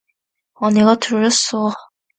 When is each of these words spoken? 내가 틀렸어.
내가 0.73 0.95
틀렸어. 0.95 1.69